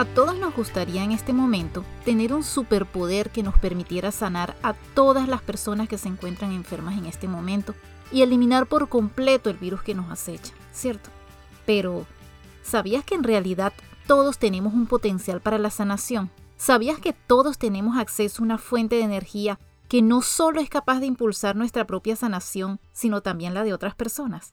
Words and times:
A 0.00 0.06
todos 0.06 0.38
nos 0.38 0.56
gustaría 0.56 1.04
en 1.04 1.12
este 1.12 1.34
momento 1.34 1.84
tener 2.06 2.32
un 2.32 2.42
superpoder 2.42 3.28
que 3.28 3.42
nos 3.42 3.58
permitiera 3.58 4.10
sanar 4.10 4.56
a 4.62 4.72
todas 4.72 5.28
las 5.28 5.42
personas 5.42 5.90
que 5.90 5.98
se 5.98 6.08
encuentran 6.08 6.52
enfermas 6.52 6.96
en 6.96 7.04
este 7.04 7.28
momento 7.28 7.74
y 8.10 8.22
eliminar 8.22 8.66
por 8.66 8.88
completo 8.88 9.50
el 9.50 9.58
virus 9.58 9.82
que 9.82 9.94
nos 9.94 10.10
acecha, 10.10 10.54
¿cierto? 10.72 11.10
Pero, 11.66 12.06
¿sabías 12.62 13.04
que 13.04 13.14
en 13.14 13.24
realidad 13.24 13.74
todos 14.06 14.38
tenemos 14.38 14.72
un 14.72 14.86
potencial 14.86 15.42
para 15.42 15.58
la 15.58 15.68
sanación? 15.68 16.30
¿Sabías 16.56 16.98
que 16.98 17.12
todos 17.12 17.58
tenemos 17.58 17.98
acceso 17.98 18.40
a 18.40 18.46
una 18.46 18.56
fuente 18.56 18.96
de 18.96 19.02
energía 19.02 19.60
que 19.86 20.00
no 20.00 20.22
solo 20.22 20.62
es 20.62 20.70
capaz 20.70 21.00
de 21.00 21.06
impulsar 21.08 21.56
nuestra 21.56 21.86
propia 21.86 22.16
sanación, 22.16 22.80
sino 22.94 23.20
también 23.20 23.52
la 23.52 23.64
de 23.64 23.74
otras 23.74 23.94
personas? 23.94 24.52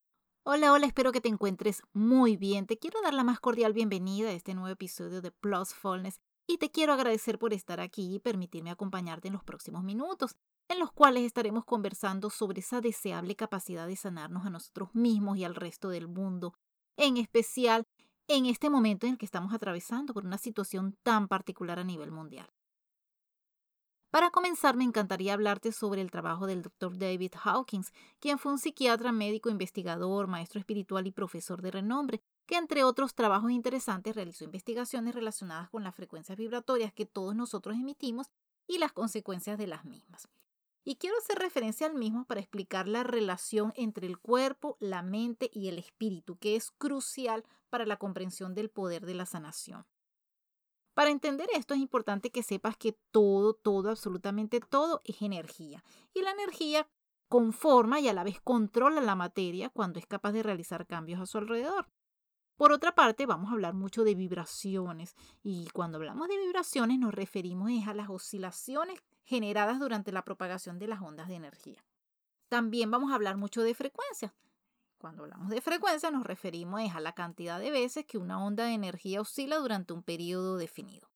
Hola, 0.43 0.73
hola, 0.73 0.87
espero 0.87 1.11
que 1.11 1.21
te 1.21 1.29
encuentres 1.29 1.83
muy 1.93 2.35
bien. 2.35 2.65
Te 2.65 2.79
quiero 2.79 2.99
dar 3.03 3.13
la 3.13 3.23
más 3.23 3.39
cordial 3.39 3.73
bienvenida 3.73 4.29
a 4.29 4.33
este 4.33 4.55
nuevo 4.55 4.69
episodio 4.69 5.21
de 5.21 5.29
Plusfulness 5.29 6.19
y 6.47 6.57
te 6.57 6.71
quiero 6.71 6.93
agradecer 6.93 7.37
por 7.37 7.53
estar 7.53 7.79
aquí 7.79 8.15
y 8.15 8.19
permitirme 8.19 8.71
acompañarte 8.71 9.27
en 9.27 9.35
los 9.35 9.43
próximos 9.43 9.83
minutos, 9.83 10.35
en 10.67 10.79
los 10.79 10.91
cuales 10.91 11.25
estaremos 11.25 11.63
conversando 11.63 12.31
sobre 12.31 12.61
esa 12.61 12.81
deseable 12.81 13.35
capacidad 13.35 13.85
de 13.85 13.95
sanarnos 13.95 14.43
a 14.43 14.49
nosotros 14.49 14.89
mismos 14.95 15.37
y 15.37 15.43
al 15.43 15.53
resto 15.53 15.89
del 15.89 16.07
mundo, 16.07 16.55
en 16.97 17.17
especial 17.17 17.83
en 18.27 18.47
este 18.47 18.71
momento 18.71 19.05
en 19.05 19.13
el 19.13 19.17
que 19.19 19.25
estamos 19.25 19.53
atravesando 19.53 20.11
por 20.11 20.25
una 20.25 20.39
situación 20.39 20.97
tan 21.03 21.27
particular 21.27 21.77
a 21.77 21.83
nivel 21.83 22.09
mundial. 22.11 22.49
Para 24.11 24.29
comenzar, 24.29 24.75
me 24.75 24.83
encantaría 24.83 25.33
hablarte 25.33 25.71
sobre 25.71 26.01
el 26.01 26.11
trabajo 26.11 26.45
del 26.45 26.61
Dr. 26.61 26.97
David 26.97 27.31
Hawkins, 27.41 27.93
quien 28.19 28.39
fue 28.39 28.51
un 28.51 28.59
psiquiatra 28.59 29.13
médico, 29.13 29.49
investigador, 29.49 30.27
maestro 30.27 30.59
espiritual 30.59 31.07
y 31.07 31.11
profesor 31.11 31.61
de 31.61 31.71
renombre, 31.71 32.21
que 32.45 32.57
entre 32.57 32.83
otros 32.83 33.15
trabajos 33.15 33.51
interesantes 33.51 34.13
realizó 34.13 34.43
investigaciones 34.43 35.15
relacionadas 35.15 35.69
con 35.69 35.85
las 35.85 35.95
frecuencias 35.95 36.37
vibratorias 36.37 36.91
que 36.91 37.05
todos 37.05 37.35
nosotros 37.35 37.77
emitimos 37.77 38.27
y 38.67 38.79
las 38.79 38.91
consecuencias 38.91 39.57
de 39.57 39.67
las 39.67 39.85
mismas. 39.85 40.27
Y 40.83 40.95
quiero 40.97 41.15
hacer 41.17 41.39
referencia 41.39 41.87
al 41.87 41.93
mismo 41.93 42.25
para 42.25 42.41
explicar 42.41 42.89
la 42.89 43.03
relación 43.03 43.71
entre 43.77 44.07
el 44.07 44.19
cuerpo, 44.19 44.75
la 44.81 45.03
mente 45.03 45.49
y 45.53 45.69
el 45.69 45.77
espíritu, 45.77 46.37
que 46.37 46.57
es 46.57 46.71
crucial 46.71 47.45
para 47.69 47.85
la 47.85 47.95
comprensión 47.95 48.55
del 48.55 48.69
poder 48.69 49.05
de 49.05 49.13
la 49.13 49.25
sanación. 49.25 49.85
Para 50.93 51.09
entender 51.09 51.47
esto 51.53 51.73
es 51.73 51.79
importante 51.79 52.31
que 52.31 52.43
sepas 52.43 52.75
que 52.77 52.97
todo, 53.11 53.53
todo, 53.53 53.89
absolutamente 53.89 54.59
todo 54.59 55.01
es 55.05 55.21
energía. 55.21 55.83
Y 56.13 56.21
la 56.21 56.31
energía 56.31 56.87
conforma 57.29 57.99
y 58.01 58.09
a 58.09 58.13
la 58.13 58.25
vez 58.25 58.41
controla 58.41 58.99
la 58.99 59.15
materia 59.15 59.69
cuando 59.69 59.99
es 59.99 60.05
capaz 60.05 60.33
de 60.33 60.43
realizar 60.43 60.85
cambios 60.85 61.21
a 61.21 61.25
su 61.25 61.37
alrededor. 61.37 61.87
Por 62.57 62.73
otra 62.73 62.93
parte, 62.93 63.25
vamos 63.25 63.49
a 63.49 63.53
hablar 63.53 63.73
mucho 63.73 64.03
de 64.03 64.13
vibraciones 64.13 65.15
y 65.41 65.67
cuando 65.73 65.97
hablamos 65.97 66.27
de 66.27 66.37
vibraciones 66.37 66.99
nos 66.99 67.13
referimos 67.13 67.71
a 67.87 67.93
las 67.93 68.09
oscilaciones 68.09 69.01
generadas 69.23 69.79
durante 69.79 70.11
la 70.11 70.23
propagación 70.23 70.77
de 70.77 70.87
las 70.87 71.01
ondas 71.01 71.27
de 71.27 71.35
energía. 71.35 71.83
También 72.49 72.91
vamos 72.91 73.11
a 73.11 73.15
hablar 73.15 73.37
mucho 73.37 73.63
de 73.63 73.73
frecuencias. 73.73 74.33
Cuando 75.01 75.23
hablamos 75.23 75.49
de 75.49 75.61
frecuencia 75.61 76.11
nos 76.11 76.23
referimos 76.23 76.79
a 76.93 76.99
la 76.99 77.13
cantidad 77.13 77.59
de 77.59 77.71
veces 77.71 78.05
que 78.05 78.19
una 78.19 78.45
onda 78.45 78.65
de 78.65 78.73
energía 78.73 79.19
oscila 79.19 79.57
durante 79.57 79.93
un 79.93 80.03
periodo 80.03 80.57
definido. 80.57 81.09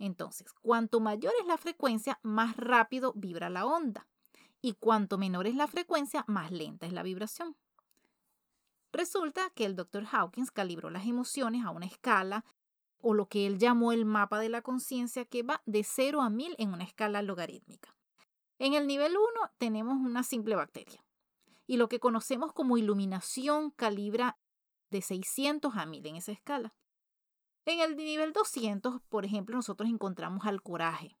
Entonces, 0.00 0.52
cuanto 0.54 0.98
mayor 0.98 1.32
es 1.40 1.46
la 1.46 1.56
frecuencia, 1.56 2.18
más 2.24 2.56
rápido 2.56 3.12
vibra 3.14 3.48
la 3.48 3.64
onda. 3.64 4.08
Y 4.60 4.72
cuanto 4.72 5.18
menor 5.18 5.46
es 5.46 5.54
la 5.54 5.68
frecuencia, 5.68 6.24
más 6.26 6.50
lenta 6.50 6.86
es 6.86 6.92
la 6.92 7.04
vibración. 7.04 7.54
Resulta 8.90 9.50
que 9.50 9.64
el 9.64 9.76
Dr. 9.76 10.06
Hawkins 10.10 10.50
calibró 10.50 10.90
las 10.90 11.06
emociones 11.06 11.64
a 11.64 11.70
una 11.70 11.86
escala 11.86 12.44
o 13.00 13.14
lo 13.14 13.28
que 13.28 13.46
él 13.46 13.60
llamó 13.60 13.92
el 13.92 14.04
mapa 14.04 14.40
de 14.40 14.48
la 14.48 14.62
conciencia 14.62 15.24
que 15.24 15.44
va 15.44 15.62
de 15.64 15.84
0 15.84 16.22
a 16.22 16.28
1000 16.28 16.56
en 16.58 16.72
una 16.72 16.82
escala 16.82 17.22
logarítmica. 17.22 17.94
En 18.58 18.74
el 18.74 18.88
nivel 18.88 19.16
1 19.16 19.52
tenemos 19.58 19.96
una 19.96 20.24
simple 20.24 20.56
bacteria 20.56 21.00
y 21.68 21.76
lo 21.76 21.88
que 21.88 22.00
conocemos 22.00 22.52
como 22.52 22.78
iluminación 22.78 23.70
calibra 23.70 24.38
de 24.90 25.02
600 25.02 25.76
a 25.76 25.84
1000 25.86 26.06
en 26.06 26.16
esa 26.16 26.32
escala. 26.32 26.74
En 27.66 27.80
el 27.80 27.94
nivel 27.94 28.32
200, 28.32 29.02
por 29.10 29.26
ejemplo, 29.26 29.54
nosotros 29.54 29.90
encontramos 29.90 30.46
al 30.46 30.62
coraje. 30.62 31.18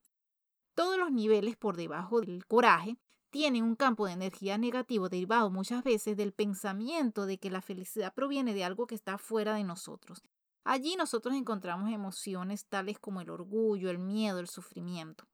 Todos 0.74 0.98
los 0.98 1.12
niveles 1.12 1.58
por 1.58 1.76
debajo 1.76 2.22
del 2.22 2.46
coraje 2.46 2.96
tienen 3.28 3.62
un 3.62 3.76
campo 3.76 4.06
de 4.06 4.12
energía 4.12 4.56
negativo 4.56 5.10
derivado 5.10 5.50
muchas 5.50 5.84
veces 5.84 6.16
del 6.16 6.32
pensamiento 6.32 7.26
de 7.26 7.36
que 7.38 7.50
la 7.50 7.60
felicidad 7.60 8.14
proviene 8.14 8.54
de 8.54 8.64
algo 8.64 8.86
que 8.86 8.94
está 8.94 9.18
fuera 9.18 9.54
de 9.54 9.64
nosotros. 9.64 10.22
Allí 10.64 10.96
nosotros 10.96 11.34
encontramos 11.34 11.92
emociones 11.92 12.64
tales 12.64 12.98
como 12.98 13.20
el 13.20 13.28
orgullo, 13.28 13.90
el 13.90 13.98
miedo, 13.98 14.38
el 14.38 14.48
sufrimiento. 14.48 15.26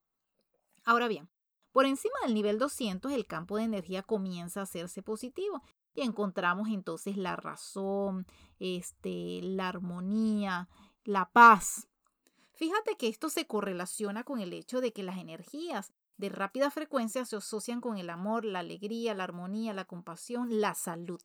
Ahora 0.85 1.07
bien, 1.07 1.31
por 1.75 1.87
encima 1.87 2.15
del 2.23 2.35
nivel 2.35 2.61
200, 2.61 3.11
el 3.11 3.27
campo 3.27 3.57
de 3.57 3.65
energía 3.65 4.05
comienza 4.05 4.61
a 4.61 4.63
hacerse 4.63 5.03
positivo 5.03 5.61
y 5.93 6.03
encontramos 6.03 6.69
entonces 6.69 7.17
la 7.17 7.35
razón, 7.35 8.29
este, 8.61 9.41
la 9.43 9.71
armonía, 9.71 10.69
la 11.03 11.33
paz. 11.33 11.89
Fíjate 12.53 12.97
que 12.97 13.09
esto 13.09 13.29
se 13.29 13.49
correlaciona 13.49 14.23
con 14.23 14.39
el 14.39 14.53
hecho 14.53 14.81
de 14.81 14.93
que 14.93 15.03
las 15.03 15.19
energías 15.19 15.93
de 16.17 16.29
rápida 16.29 16.71
frecuencia 16.71 17.25
se 17.25 17.35
asocian 17.35 17.81
con 17.81 17.99
el 17.99 18.09
amor, 18.09 18.45
la 18.45 18.61
alegría, 18.61 19.13
la 19.13 19.25
armonía, 19.25 19.73
la 19.73 19.85
compasión, 19.85 20.61
la 20.61 20.75
salud. 20.75 21.23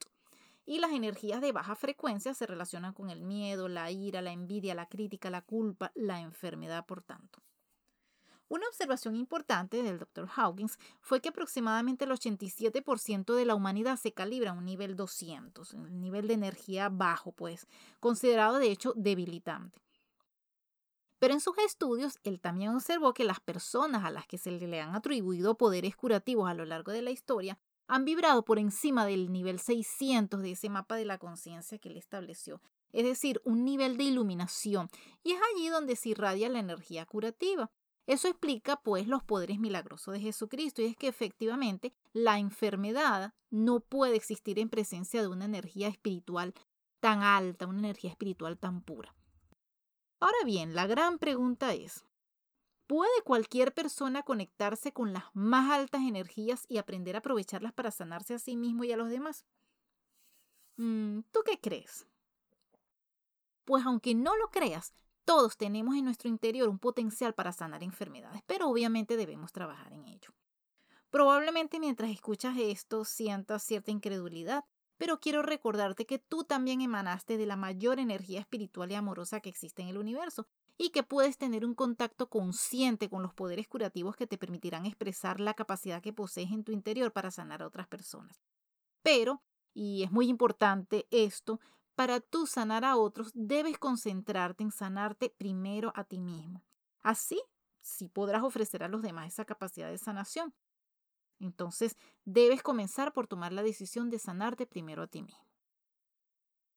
Y 0.65 0.79
las 0.79 0.93
energías 0.93 1.41
de 1.41 1.51
baja 1.51 1.75
frecuencia 1.75 2.33
se 2.33 2.47
relacionan 2.47 2.93
con 2.93 3.11
el 3.11 3.21
miedo, 3.21 3.67
la 3.67 3.91
ira, 3.91 4.23
la 4.23 4.31
envidia, 4.31 4.73
la 4.73 4.89
crítica, 4.89 5.29
la 5.29 5.43
culpa, 5.43 5.91
la 5.93 6.21
enfermedad, 6.21 6.87
por 6.87 7.03
tanto. 7.03 7.39
Una 8.49 8.67
observación 8.67 9.15
importante 9.15 9.83
del 9.83 9.99
Dr. 9.99 10.27
Hawkins 10.35 10.79
fue 11.01 11.21
que 11.21 11.29
aproximadamente 11.29 12.05
el 12.05 12.11
87% 12.11 13.35
de 13.35 13.45
la 13.45 13.53
humanidad 13.53 13.95
se 13.97 14.11
calibra 14.11 14.49
a 14.51 14.53
un 14.53 14.65
nivel 14.65 14.95
200, 14.95 15.73
un 15.75 16.01
nivel 16.01 16.27
de 16.27 16.33
energía 16.33 16.89
bajo, 16.89 17.31
pues, 17.31 17.67
considerado 17.99 18.57
de 18.57 18.71
hecho 18.71 18.93
debilitante. 18.95 19.79
Pero 21.19 21.35
en 21.35 21.41
sus 21.41 21.57
estudios, 21.59 22.17
él 22.23 22.39
también 22.39 22.71
observó 22.71 23.13
que 23.13 23.23
las 23.23 23.39
personas 23.39 24.03
a 24.03 24.09
las 24.09 24.25
que 24.25 24.39
se 24.39 24.51
le 24.51 24.81
han 24.81 24.95
atribuido 24.95 25.55
poderes 25.55 25.95
curativos 25.95 26.49
a 26.49 26.55
lo 26.55 26.65
largo 26.65 26.91
de 26.91 27.03
la 27.03 27.11
historia 27.11 27.59
han 27.87 28.03
vibrado 28.03 28.43
por 28.45 28.57
encima 28.57 29.05
del 29.05 29.31
nivel 29.31 29.59
600 29.59 30.41
de 30.41 30.51
ese 30.51 30.69
mapa 30.69 30.95
de 30.95 31.05
la 31.05 31.19
conciencia 31.19 31.77
que 31.77 31.89
él 31.89 31.97
estableció, 31.97 32.61
es 32.93 33.03
decir, 33.03 33.41
un 33.43 33.63
nivel 33.63 33.97
de 33.97 34.05
iluminación, 34.05 34.89
y 35.23 35.33
es 35.33 35.39
allí 35.53 35.67
donde 35.67 35.95
se 35.95 36.09
irradia 36.09 36.49
la 36.49 36.59
energía 36.59 37.05
curativa. 37.05 37.69
Eso 38.09 38.27
explica 38.27 38.75
pues 38.77 39.07
los 39.07 39.21
poderes 39.21 39.59
milagrosos 39.59 40.15
de 40.15 40.19
Jesucristo 40.19 40.81
y 40.81 40.85
es 40.85 40.97
que 40.97 41.07
efectivamente 41.07 41.93
la 42.11 42.39
enfermedad 42.39 43.35
no 43.51 43.81
puede 43.81 44.15
existir 44.15 44.57
en 44.57 44.67
presencia 44.67 45.21
de 45.21 45.27
una 45.27 45.45
energía 45.45 45.89
espiritual 45.89 46.55
tan 47.01 47.21
alta, 47.21 47.67
una 47.67 47.77
energía 47.77 48.09
espiritual 48.09 48.57
tan 48.57 48.81
pura. 48.81 49.15
Ahora 50.19 50.39
bien, 50.43 50.73
la 50.73 50.87
gran 50.87 51.19
pregunta 51.19 51.75
es, 51.75 52.03
¿puede 52.87 53.11
cualquier 53.25 53.75
persona 53.75 54.23
conectarse 54.23 54.91
con 54.91 55.13
las 55.13 55.25
más 55.35 55.69
altas 55.69 56.01
energías 56.01 56.65
y 56.67 56.79
aprender 56.79 57.15
a 57.15 57.19
aprovecharlas 57.19 57.73
para 57.73 57.91
sanarse 57.91 58.33
a 58.33 58.39
sí 58.39 58.57
mismo 58.57 58.85
y 58.85 58.91
a 58.91 58.97
los 58.97 59.11
demás? 59.11 59.45
Mm, 60.77 61.19
¿Tú 61.31 61.41
qué 61.45 61.59
crees? 61.59 62.07
Pues 63.65 63.85
aunque 63.85 64.15
no 64.15 64.35
lo 64.35 64.49
creas, 64.49 64.95
todos 65.29 65.57
tenemos 65.57 65.95
en 65.95 66.05
nuestro 66.05 66.27
interior 66.27 66.67
un 66.69 66.79
potencial 66.79 67.35
para 67.35 67.53
sanar 67.53 67.83
enfermedades, 67.83 68.41
pero 68.47 68.67
obviamente 68.67 69.15
debemos 69.15 69.51
trabajar 69.51 69.93
en 69.93 70.07
ello. 70.07 70.33
Probablemente 71.11 71.79
mientras 71.79 72.09
escuchas 72.09 72.57
esto 72.57 73.05
sientas 73.05 73.61
cierta 73.61 73.91
incredulidad, 73.91 74.65
pero 74.97 75.19
quiero 75.19 75.43
recordarte 75.43 76.07
que 76.07 76.17
tú 76.17 76.45
también 76.45 76.81
emanaste 76.81 77.37
de 77.37 77.45
la 77.45 77.57
mayor 77.57 77.99
energía 77.99 78.39
espiritual 78.39 78.91
y 78.91 78.95
amorosa 78.95 79.39
que 79.39 79.49
existe 79.49 79.83
en 79.83 79.89
el 79.89 79.99
universo 79.99 80.47
y 80.79 80.89
que 80.89 81.03
puedes 81.03 81.37
tener 81.37 81.63
un 81.63 81.75
contacto 81.75 82.27
consciente 82.27 83.07
con 83.07 83.21
los 83.21 83.35
poderes 83.35 83.67
curativos 83.67 84.15
que 84.15 84.25
te 84.25 84.39
permitirán 84.39 84.87
expresar 84.87 85.39
la 85.39 85.53
capacidad 85.53 86.01
que 86.01 86.11
posees 86.11 86.51
en 86.51 86.63
tu 86.63 86.71
interior 86.71 87.13
para 87.13 87.29
sanar 87.29 87.61
a 87.61 87.67
otras 87.67 87.87
personas. 87.87 88.41
Pero, 89.03 89.43
y 89.75 90.01
es 90.01 90.11
muy 90.11 90.27
importante 90.27 91.07
esto, 91.11 91.59
para 91.99 92.21
tú 92.21 92.47
sanar 92.47 92.85
a 92.85 92.95
otros, 92.95 93.29
debes 93.33 93.77
concentrarte 93.77 94.63
en 94.63 94.71
sanarte 94.71 95.29
primero 95.37 95.91
a 95.95 96.05
ti 96.05 96.17
mismo. 96.17 96.63
Así, 97.01 97.43
sí 97.81 98.07
podrás 98.07 98.41
ofrecer 98.41 98.83
a 98.83 98.87
los 98.87 99.01
demás 99.01 99.27
esa 99.27 99.43
capacidad 99.43 99.89
de 99.89 99.97
sanación. 99.97 100.53
Entonces, 101.41 101.97
debes 102.23 102.63
comenzar 102.63 103.11
por 103.11 103.27
tomar 103.27 103.51
la 103.51 103.63
decisión 103.63 104.09
de 104.09 104.17
sanarte 104.17 104.65
primero 104.65 105.03
a 105.03 105.07
ti 105.07 105.23
mismo. 105.23 105.45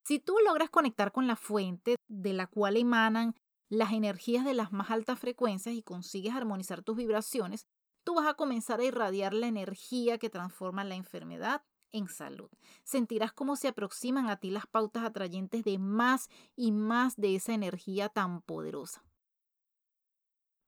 Si 0.03 0.19
tú 0.19 0.35
logras 0.45 0.69
conectar 0.69 1.13
con 1.13 1.25
la 1.25 1.37
fuente 1.37 1.95
de 2.09 2.33
la 2.33 2.47
cual 2.47 2.75
emanan 2.75 3.33
las 3.69 3.93
energías 3.93 4.43
de 4.43 4.55
las 4.55 4.73
más 4.73 4.91
altas 4.91 5.19
frecuencias 5.19 5.73
y 5.73 5.83
consigues 5.83 6.35
armonizar 6.35 6.83
tus 6.83 6.97
vibraciones, 6.97 7.65
tú 8.03 8.15
vas 8.15 8.27
a 8.27 8.33
comenzar 8.33 8.81
a 8.81 8.83
irradiar 8.83 9.33
la 9.33 9.47
energía 9.47 10.17
que 10.17 10.29
transforma 10.29 10.83
la 10.83 10.95
enfermedad 10.95 11.63
en 11.93 12.09
salud. 12.09 12.49
Sentirás 12.83 13.31
cómo 13.31 13.55
se 13.55 13.69
aproximan 13.69 14.29
a 14.29 14.35
ti 14.37 14.51
las 14.51 14.67
pautas 14.67 15.05
atrayentes 15.05 15.63
de 15.63 15.77
más 15.77 16.29
y 16.55 16.73
más 16.73 17.15
de 17.15 17.35
esa 17.35 17.53
energía 17.53 18.09
tan 18.09 18.41
poderosa. 18.41 19.05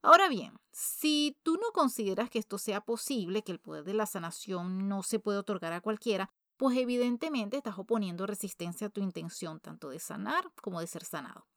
Ahora 0.01 0.29
bien, 0.29 0.53
si 0.71 1.35
tú 1.41 1.55
no 1.55 1.71
consideras 1.73 2.29
que 2.29 2.37
esto 2.37 2.59
sea 2.59 2.81
posible, 2.81 3.41
que 3.41 3.51
el 3.51 3.59
poder 3.59 3.83
de 3.83 3.95
la 3.95 4.05
sanación 4.05 4.87
no 4.87 5.01
se 5.01 5.19
puede 5.19 5.39
otorgar 5.39 5.73
a 5.73 5.81
cualquiera, 5.81 6.29
pues 6.57 6.77
evidentemente 6.77 7.57
estás 7.57 7.77
oponiendo 7.79 8.27
resistencia 8.27 8.87
a 8.87 8.89
tu 8.91 9.01
intención 9.01 9.59
tanto 9.59 9.89
de 9.89 9.99
sanar 9.99 10.51
como 10.61 10.79
de 10.79 10.87
ser 10.87 11.03
sanado. 11.03 11.47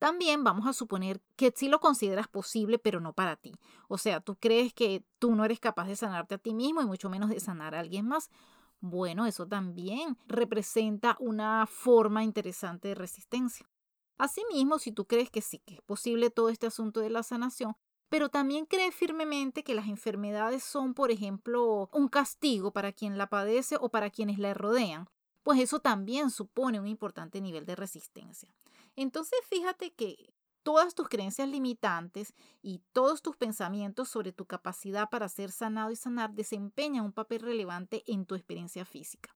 También 0.00 0.42
vamos 0.44 0.66
a 0.66 0.72
suponer 0.72 1.20
que 1.36 1.52
sí 1.54 1.68
lo 1.68 1.78
consideras 1.78 2.26
posible, 2.26 2.78
pero 2.78 3.00
no 3.00 3.12
para 3.12 3.36
ti. 3.36 3.52
O 3.86 3.98
sea, 3.98 4.20
tú 4.20 4.34
crees 4.34 4.72
que 4.72 5.04
tú 5.18 5.34
no 5.34 5.44
eres 5.44 5.60
capaz 5.60 5.86
de 5.88 5.94
sanarte 5.94 6.36
a 6.36 6.38
ti 6.38 6.54
mismo 6.54 6.80
y 6.80 6.86
mucho 6.86 7.10
menos 7.10 7.28
de 7.28 7.38
sanar 7.38 7.74
a 7.74 7.80
alguien 7.80 8.08
más. 8.08 8.30
Bueno, 8.80 9.26
eso 9.26 9.46
también 9.46 10.16
representa 10.26 11.18
una 11.20 11.66
forma 11.66 12.24
interesante 12.24 12.88
de 12.88 12.94
resistencia. 12.94 13.68
Asimismo, 14.16 14.78
si 14.78 14.90
tú 14.90 15.04
crees 15.04 15.28
que 15.30 15.42
sí, 15.42 15.58
que 15.66 15.74
es 15.74 15.82
posible 15.82 16.30
todo 16.30 16.48
este 16.48 16.66
asunto 16.66 17.00
de 17.00 17.10
la 17.10 17.22
sanación, 17.22 17.76
pero 18.08 18.30
también 18.30 18.64
crees 18.64 18.94
firmemente 18.94 19.62
que 19.62 19.74
las 19.74 19.86
enfermedades 19.86 20.62
son, 20.62 20.94
por 20.94 21.10
ejemplo, 21.10 21.90
un 21.92 22.08
castigo 22.08 22.72
para 22.72 22.92
quien 22.92 23.18
la 23.18 23.28
padece 23.28 23.76
o 23.78 23.90
para 23.90 24.08
quienes 24.08 24.38
la 24.38 24.54
rodean, 24.54 25.10
pues 25.42 25.60
eso 25.60 25.80
también 25.80 26.30
supone 26.30 26.80
un 26.80 26.86
importante 26.86 27.42
nivel 27.42 27.66
de 27.66 27.76
resistencia. 27.76 28.50
Entonces 28.96 29.38
fíjate 29.48 29.92
que 29.92 30.32
todas 30.62 30.94
tus 30.94 31.08
creencias 31.08 31.48
limitantes 31.48 32.34
y 32.62 32.82
todos 32.92 33.22
tus 33.22 33.36
pensamientos 33.36 34.08
sobre 34.08 34.32
tu 34.32 34.46
capacidad 34.46 35.08
para 35.08 35.28
ser 35.28 35.50
sanado 35.50 35.90
y 35.90 35.96
sanar 35.96 36.32
desempeñan 36.32 37.04
un 37.04 37.12
papel 37.12 37.40
relevante 37.40 38.02
en 38.06 38.26
tu 38.26 38.34
experiencia 38.34 38.84
física. 38.84 39.34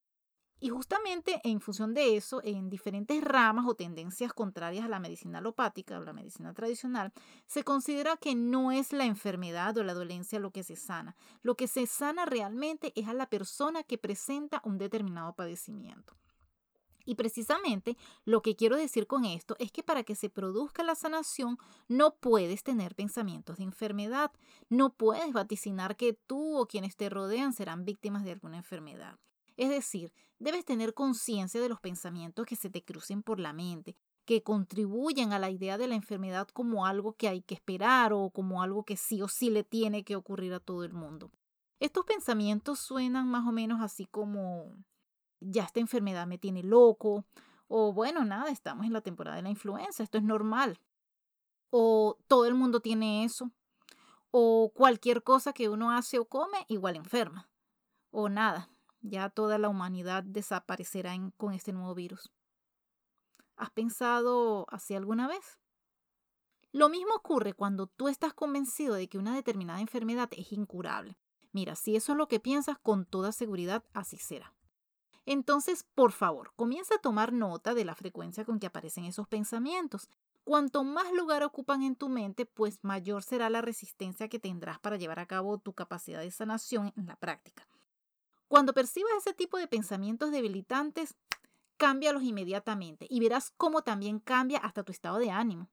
Y 0.60 0.70
justamente 0.70 1.40
en 1.44 1.60
función 1.60 1.92
de 1.92 2.16
eso, 2.16 2.40
en 2.42 2.70
diferentes 2.70 3.22
ramas 3.22 3.66
o 3.66 3.74
tendencias 3.74 4.32
contrarias 4.32 4.86
a 4.86 4.88
la 4.88 5.00
medicina 5.00 5.38
alopática 5.38 5.98
o 5.98 6.02
la 6.02 6.14
medicina 6.14 6.54
tradicional, 6.54 7.12
se 7.46 7.64
considera 7.64 8.16
que 8.16 8.34
no 8.34 8.72
es 8.72 8.92
la 8.92 9.04
enfermedad 9.04 9.76
o 9.76 9.82
la 9.82 9.92
dolencia 9.92 10.38
lo 10.38 10.52
que 10.52 10.62
se 10.62 10.76
sana. 10.76 11.16
Lo 11.42 11.54
que 11.56 11.68
se 11.68 11.86
sana 11.86 12.24
realmente 12.24 12.92
es 12.96 13.08
a 13.08 13.14
la 13.14 13.28
persona 13.28 13.82
que 13.82 13.98
presenta 13.98 14.62
un 14.64 14.78
determinado 14.78 15.34
padecimiento. 15.34 16.16
Y 17.04 17.16
precisamente 17.16 17.96
lo 18.24 18.42
que 18.42 18.56
quiero 18.56 18.76
decir 18.76 19.06
con 19.06 19.24
esto 19.24 19.56
es 19.58 19.70
que 19.70 19.82
para 19.82 20.04
que 20.04 20.14
se 20.14 20.30
produzca 20.30 20.82
la 20.82 20.94
sanación 20.94 21.58
no 21.88 22.14
puedes 22.16 22.62
tener 22.62 22.94
pensamientos 22.94 23.58
de 23.58 23.64
enfermedad, 23.64 24.32
no 24.68 24.94
puedes 24.94 25.32
vaticinar 25.32 25.96
que 25.96 26.14
tú 26.14 26.58
o 26.58 26.66
quienes 26.66 26.96
te 26.96 27.10
rodean 27.10 27.52
serán 27.52 27.84
víctimas 27.84 28.24
de 28.24 28.32
alguna 28.32 28.56
enfermedad. 28.56 29.18
Es 29.56 29.68
decir, 29.68 30.12
debes 30.38 30.64
tener 30.64 30.94
conciencia 30.94 31.60
de 31.60 31.68
los 31.68 31.80
pensamientos 31.80 32.46
que 32.46 32.56
se 32.56 32.70
te 32.70 32.82
crucen 32.82 33.22
por 33.22 33.38
la 33.38 33.52
mente, 33.52 33.96
que 34.24 34.42
contribuyen 34.42 35.32
a 35.32 35.38
la 35.38 35.50
idea 35.50 35.78
de 35.78 35.86
la 35.86 35.94
enfermedad 35.94 36.48
como 36.48 36.86
algo 36.86 37.12
que 37.12 37.28
hay 37.28 37.42
que 37.42 37.54
esperar 37.54 38.12
o 38.12 38.30
como 38.30 38.62
algo 38.62 38.84
que 38.84 38.96
sí 38.96 39.22
o 39.22 39.28
sí 39.28 39.50
le 39.50 39.62
tiene 39.62 40.02
que 40.02 40.16
ocurrir 40.16 40.54
a 40.54 40.60
todo 40.60 40.82
el 40.84 40.92
mundo. 40.92 41.30
Estos 41.78 42.04
pensamientos 42.04 42.78
suenan 42.78 43.28
más 43.28 43.46
o 43.46 43.52
menos 43.52 43.80
así 43.82 44.06
como 44.06 44.74
ya 45.40 45.64
esta 45.64 45.80
enfermedad 45.80 46.26
me 46.26 46.38
tiene 46.38 46.62
loco 46.62 47.24
o 47.68 47.92
bueno, 47.92 48.24
nada, 48.24 48.50
estamos 48.50 48.86
en 48.86 48.92
la 48.92 49.00
temporada 49.00 49.36
de 49.36 49.42
la 49.42 49.50
influenza, 49.50 50.02
esto 50.02 50.18
es 50.18 50.24
normal. 50.24 50.78
O 51.70 52.18
todo 52.28 52.46
el 52.46 52.54
mundo 52.54 52.80
tiene 52.80 53.24
eso. 53.24 53.50
O 54.30 54.72
cualquier 54.74 55.22
cosa 55.22 55.52
que 55.52 55.68
uno 55.68 55.90
hace 55.90 56.18
o 56.18 56.26
come 56.26 56.64
igual 56.68 56.96
enferma. 56.96 57.48
O 58.10 58.28
nada, 58.28 58.70
ya 59.00 59.28
toda 59.28 59.58
la 59.58 59.68
humanidad 59.68 60.22
desaparecerá 60.22 61.14
con 61.36 61.52
este 61.52 61.72
nuevo 61.72 61.94
virus. 61.94 62.30
¿Has 63.56 63.70
pensado 63.70 64.66
así 64.70 64.94
alguna 64.94 65.28
vez? 65.28 65.58
Lo 66.72 66.88
mismo 66.88 67.14
ocurre 67.14 67.54
cuando 67.54 67.86
tú 67.86 68.08
estás 68.08 68.34
convencido 68.34 68.94
de 68.94 69.08
que 69.08 69.18
una 69.18 69.34
determinada 69.34 69.80
enfermedad 69.80 70.28
es 70.32 70.52
incurable. 70.52 71.16
Mira, 71.52 71.76
si 71.76 71.94
eso 71.94 72.12
es 72.12 72.18
lo 72.18 72.26
que 72.26 72.40
piensas, 72.40 72.78
con 72.78 73.06
toda 73.06 73.30
seguridad 73.30 73.84
así 73.92 74.16
será. 74.18 74.52
Entonces, 75.26 75.86
por 75.94 76.12
favor, 76.12 76.52
comienza 76.56 76.96
a 76.96 77.00
tomar 77.00 77.32
nota 77.32 77.74
de 77.74 77.84
la 77.84 77.94
frecuencia 77.94 78.44
con 78.44 78.58
que 78.58 78.66
aparecen 78.66 79.04
esos 79.04 79.26
pensamientos. 79.26 80.08
Cuanto 80.44 80.84
más 80.84 81.10
lugar 81.12 81.42
ocupan 81.42 81.82
en 81.82 81.96
tu 81.96 82.10
mente, 82.10 82.44
pues 82.44 82.78
mayor 82.82 83.22
será 83.22 83.48
la 83.48 83.62
resistencia 83.62 84.28
que 84.28 84.38
tendrás 84.38 84.78
para 84.78 84.96
llevar 84.96 85.18
a 85.18 85.26
cabo 85.26 85.58
tu 85.58 85.72
capacidad 85.72 86.20
de 86.20 86.30
sanación 86.30 86.92
en 86.96 87.06
la 87.06 87.16
práctica. 87.16 87.66
Cuando 88.48 88.74
percibas 88.74 89.12
ese 89.18 89.32
tipo 89.32 89.56
de 89.56 89.66
pensamientos 89.66 90.30
debilitantes, 90.30 91.16
cámbialos 91.78 92.22
inmediatamente 92.22 93.06
y 93.08 93.20
verás 93.20 93.52
cómo 93.56 93.82
también 93.82 94.20
cambia 94.20 94.58
hasta 94.58 94.82
tu 94.82 94.92
estado 94.92 95.18
de 95.18 95.30
ánimo. 95.30 95.70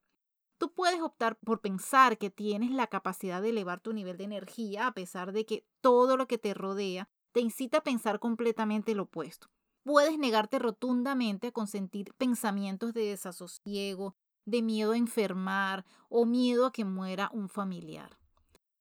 Tú 0.57 0.71
puedes 0.71 1.01
optar 1.01 1.37
por 1.37 1.59
pensar 1.59 2.17
que 2.17 2.29
tienes 2.29 2.71
la 2.71 2.87
capacidad 2.87 3.41
de 3.41 3.49
elevar 3.49 3.81
tu 3.81 3.93
nivel 3.93 4.17
de 4.17 4.23
energía 4.23 4.87
a 4.87 4.93
pesar 4.93 5.31
de 5.31 5.45
que 5.45 5.65
todo 5.81 6.17
lo 6.17 6.27
que 6.27 6.37
te 6.37 6.53
rodea 6.53 7.09
te 7.31 7.39
incita 7.39 7.77
a 7.77 7.83
pensar 7.83 8.19
completamente 8.19 8.95
lo 8.95 9.03
opuesto. 9.03 9.47
Puedes 9.83 10.17
negarte 10.17 10.59
rotundamente 10.59 11.47
a 11.47 11.51
consentir 11.51 12.13
pensamientos 12.13 12.93
de 12.93 13.05
desasosiego, 13.05 14.15
de 14.45 14.61
miedo 14.61 14.91
a 14.91 14.97
enfermar 14.97 15.85
o 16.09 16.25
miedo 16.25 16.65
a 16.65 16.71
que 16.71 16.85
muera 16.85 17.29
un 17.33 17.49
familiar. 17.49 18.17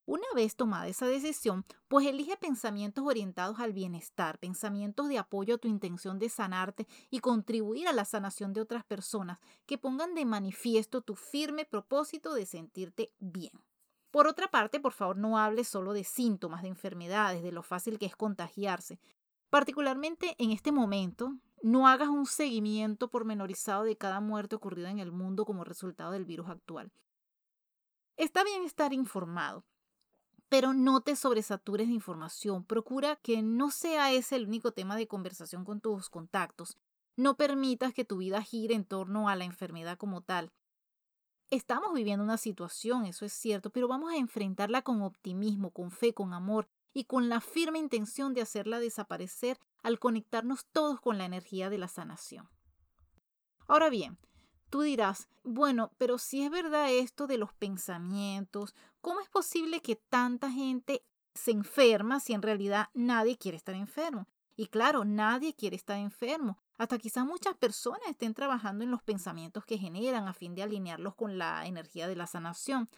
Una 0.05 0.25
vez 0.35 0.55
tomada 0.55 0.87
esa 0.87 1.05
decisión, 1.05 1.65
pues 1.87 2.05
elige 2.05 2.35
pensamientos 2.35 3.05
orientados 3.05 3.59
al 3.59 3.71
bienestar, 3.71 4.39
pensamientos 4.39 5.07
de 5.07 5.19
apoyo 5.19 5.55
a 5.55 5.57
tu 5.57 5.67
intención 5.67 6.19
de 6.19 6.27
sanarte 6.27 6.87
y 7.09 7.19
contribuir 7.19 7.87
a 7.87 7.93
la 7.93 8.03
sanación 8.03 8.51
de 8.51 8.61
otras 8.61 8.83
personas 8.83 9.39
que 9.65 9.77
pongan 9.77 10.13
de 10.15 10.25
manifiesto 10.25 11.01
tu 11.01 11.15
firme 11.15 11.65
propósito 11.65 12.33
de 12.33 12.45
sentirte 12.45 13.13
bien. 13.19 13.53
Por 14.11 14.27
otra 14.27 14.49
parte, 14.49 14.79
por 14.79 14.91
favor, 14.91 15.17
no 15.17 15.37
hables 15.37 15.69
solo 15.69 15.93
de 15.93 16.03
síntomas, 16.03 16.61
de 16.61 16.67
enfermedades, 16.67 17.41
de 17.41 17.53
lo 17.53 17.63
fácil 17.63 17.97
que 17.97 18.05
es 18.05 18.15
contagiarse. 18.15 18.99
Particularmente 19.49 20.35
en 20.37 20.51
este 20.51 20.71
momento, 20.71 21.37
no 21.63 21.87
hagas 21.87 22.09
un 22.09 22.25
seguimiento 22.25 23.09
pormenorizado 23.09 23.83
de 23.83 23.95
cada 23.95 24.19
muerte 24.19 24.55
ocurrida 24.55 24.89
en 24.89 24.99
el 24.99 25.11
mundo 25.11 25.45
como 25.45 25.63
resultado 25.63 26.11
del 26.11 26.25
virus 26.25 26.49
actual. 26.49 26.91
Está 28.17 28.43
bien 28.43 28.63
estar 28.63 28.93
informado, 28.93 29.65
pero 30.49 30.73
no 30.73 31.01
te 31.01 31.15
sobresatures 31.15 31.87
de 31.87 31.93
información. 31.93 32.65
Procura 32.65 33.15
que 33.15 33.41
no 33.41 33.71
sea 33.71 34.11
ese 34.11 34.35
el 34.35 34.47
único 34.47 34.73
tema 34.73 34.97
de 34.97 35.07
conversación 35.07 35.63
con 35.63 35.79
tus 35.79 36.09
contactos. 36.09 36.77
No 37.15 37.37
permitas 37.37 37.93
que 37.93 38.05
tu 38.05 38.17
vida 38.17 38.41
gire 38.41 38.75
en 38.75 38.85
torno 38.85 39.29
a 39.29 39.35
la 39.35 39.45
enfermedad 39.45 39.97
como 39.97 40.21
tal. 40.21 40.51
Estamos 41.51 41.93
viviendo 41.93 42.23
una 42.23 42.37
situación, 42.37 43.05
eso 43.05 43.25
es 43.25 43.33
cierto, 43.33 43.69
pero 43.69 43.87
vamos 43.87 44.11
a 44.11 44.17
enfrentarla 44.17 44.81
con 44.81 45.03
optimismo, 45.03 45.69
con 45.69 45.91
fe, 45.91 46.13
con 46.13 46.33
amor 46.33 46.67
y 46.93 47.03
con 47.03 47.29
la 47.29 47.41
firme 47.41 47.77
intención 47.77 48.33
de 48.33 48.41
hacerla 48.41 48.79
desaparecer 48.79 49.59
al 49.83 49.99
conectarnos 49.99 50.65
todos 50.71 50.99
con 50.99 51.19
la 51.19 51.25
energía 51.25 51.69
de 51.69 51.77
la 51.77 51.87
sanación. 51.87 52.49
Ahora 53.67 53.89
bien, 53.89 54.17
Tú 54.71 54.83
dirás, 54.83 55.27
bueno, 55.43 55.91
pero 55.97 56.17
si 56.17 56.43
es 56.43 56.49
verdad 56.49 56.89
esto 56.89 57.27
de 57.27 57.37
los 57.37 57.51
pensamientos, 57.51 58.73
¿cómo 59.01 59.19
es 59.19 59.27
posible 59.27 59.81
que 59.81 59.97
tanta 59.97 60.49
gente 60.49 61.03
se 61.35 61.51
enferma 61.51 62.21
si 62.21 62.31
en 62.31 62.41
realidad 62.41 62.87
nadie 62.93 63.37
quiere 63.37 63.57
estar 63.57 63.75
enfermo? 63.75 64.29
Y 64.55 64.67
claro, 64.67 65.03
nadie 65.03 65.53
quiere 65.53 65.75
estar 65.75 65.97
enfermo. 65.97 66.57
Hasta 66.81 66.97
quizás 66.97 67.27
muchas 67.27 67.55
personas 67.55 68.01
estén 68.09 68.33
trabajando 68.33 68.83
en 68.83 68.89
los 68.89 69.03
pensamientos 69.03 69.63
que 69.65 69.77
generan 69.77 70.27
a 70.27 70.33
fin 70.33 70.55
de 70.55 70.63
alinearlos 70.63 71.13
con 71.13 71.37
la 71.37 71.67
energía 71.67 72.07
de 72.07 72.15
la 72.15 72.25
sanación. 72.25 72.89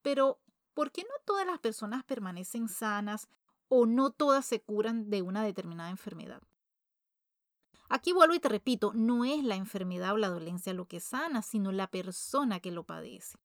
Pero, 0.00 0.38
¿por 0.74 0.92
qué 0.92 1.02
no 1.02 1.10
todas 1.24 1.44
las 1.44 1.58
personas 1.58 2.04
permanecen 2.04 2.68
sanas 2.68 3.26
o 3.66 3.84
no 3.84 4.12
todas 4.12 4.46
se 4.46 4.60
curan 4.60 5.10
de 5.10 5.22
una 5.22 5.42
determinada 5.42 5.90
enfermedad? 5.90 6.40
Aquí 7.88 8.12
vuelvo 8.12 8.36
y 8.36 8.38
te 8.38 8.48
repito, 8.48 8.92
no 8.94 9.24
es 9.24 9.42
la 9.42 9.56
enfermedad 9.56 10.12
o 10.12 10.18
la 10.18 10.28
dolencia 10.28 10.72
lo 10.72 10.86
que 10.86 11.00
sana, 11.00 11.42
sino 11.42 11.72
la 11.72 11.88
persona 11.88 12.60
que 12.60 12.70
lo 12.70 12.84
padece. 12.84 13.38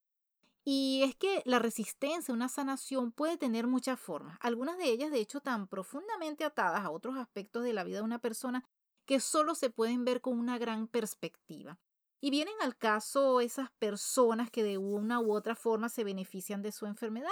Y 0.63 1.01
es 1.01 1.15
que 1.15 1.41
la 1.45 1.57
resistencia 1.57 2.31
a 2.31 2.35
una 2.35 2.49
sanación 2.49 3.11
puede 3.11 3.35
tener 3.35 3.65
muchas 3.65 3.99
formas, 3.99 4.37
algunas 4.41 4.77
de 4.77 4.91
ellas 4.91 5.09
de 5.09 5.21
hecho 5.21 5.41
tan 5.41 5.65
profundamente 5.65 6.45
atadas 6.45 6.85
a 6.85 6.91
otros 6.91 7.17
aspectos 7.17 7.63
de 7.63 7.73
la 7.73 7.83
vida 7.83 7.97
de 7.97 8.03
una 8.03 8.19
persona 8.19 8.63
que 9.11 9.19
solo 9.19 9.55
se 9.55 9.69
pueden 9.69 10.05
ver 10.05 10.21
con 10.21 10.39
una 10.39 10.57
gran 10.57 10.87
perspectiva. 10.87 11.77
Y 12.21 12.29
vienen 12.29 12.53
al 12.61 12.77
caso 12.77 13.41
esas 13.41 13.69
personas 13.71 14.49
que 14.49 14.63
de 14.63 14.77
una 14.77 15.19
u 15.19 15.33
otra 15.33 15.53
forma 15.53 15.89
se 15.89 16.05
benefician 16.05 16.61
de 16.61 16.71
su 16.71 16.85
enfermedad, 16.85 17.27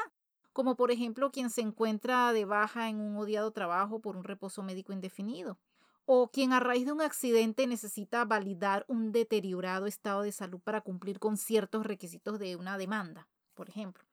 como 0.51 0.75
por 0.75 0.91
ejemplo 0.91 1.31
quien 1.31 1.49
se 1.49 1.61
encuentra 1.61 2.33
de 2.33 2.43
baja 2.43 2.89
en 2.89 2.99
un 2.99 3.15
odiado 3.15 3.51
trabajo 3.51 4.01
por 4.01 4.17
un 4.17 4.25
reposo 4.25 4.61
médico 4.61 4.91
indefinido, 4.91 5.57
o 6.03 6.29
quien 6.29 6.51
a 6.51 6.59
raíz 6.59 6.85
de 6.85 6.91
un 6.91 6.99
accidente 6.99 7.65
necesita 7.65 8.25
validar 8.25 8.83
un 8.89 9.13
deteriorado 9.13 9.85
estado 9.85 10.23
de 10.23 10.33
salud 10.33 10.59
para 10.59 10.81
cumplir 10.81 11.17
con 11.17 11.37
ciertos 11.37 11.85
requisitos 11.85 12.39
de 12.39 12.57
una 12.57 12.77
demanda, 12.77 13.29
por 13.53 13.69
ejemplo. 13.69 14.03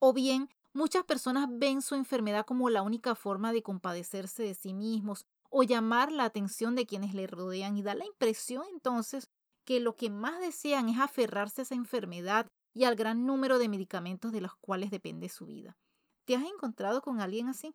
O 0.00 0.12
bien, 0.12 0.50
muchas 0.72 1.04
personas 1.04 1.46
ven 1.52 1.82
su 1.82 1.94
enfermedad 1.94 2.44
como 2.44 2.68
la 2.68 2.82
única 2.82 3.14
forma 3.14 3.52
de 3.52 3.62
compadecerse 3.62 4.42
de 4.42 4.54
sí 4.54 4.74
mismos 4.74 5.24
o 5.56 5.62
llamar 5.62 6.10
la 6.10 6.24
atención 6.24 6.74
de 6.74 6.84
quienes 6.84 7.14
le 7.14 7.28
rodean 7.28 7.76
y 7.76 7.82
da 7.84 7.94
la 7.94 8.04
impresión 8.04 8.64
entonces 8.72 9.30
que 9.64 9.78
lo 9.78 9.94
que 9.94 10.10
más 10.10 10.40
desean 10.40 10.88
es 10.88 10.98
aferrarse 10.98 11.60
a 11.60 11.62
esa 11.62 11.76
enfermedad 11.76 12.48
y 12.72 12.82
al 12.82 12.96
gran 12.96 13.24
número 13.24 13.60
de 13.60 13.68
medicamentos 13.68 14.32
de 14.32 14.40
los 14.40 14.56
cuales 14.56 14.90
depende 14.90 15.28
su 15.28 15.46
vida. 15.46 15.78
¿Te 16.24 16.34
has 16.34 16.42
encontrado 16.42 17.02
con 17.02 17.20
alguien 17.20 17.48
así? 17.48 17.72